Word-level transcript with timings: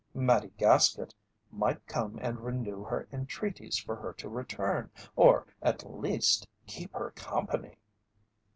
Mattie 0.15 0.51
Gaskett 0.57 1.13
might 1.51 1.85
come 1.85 2.17
and 2.23 2.39
renew 2.43 2.83
her 2.85 3.07
entreaties 3.11 3.77
for 3.77 3.95
her 3.97 4.13
to 4.13 4.29
return, 4.29 4.89
or, 5.15 5.45
at 5.61 5.87
least, 5.87 6.47
keep 6.65 6.91
her 6.93 7.11
company! 7.11 7.77